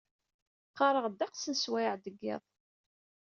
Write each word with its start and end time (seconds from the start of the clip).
Qqareɣ 0.71 1.05
ddeqs 1.09 1.43
n 1.47 1.53
swayeɛ 1.57 1.95
deg 2.03 2.17
iḍ. 2.33 2.43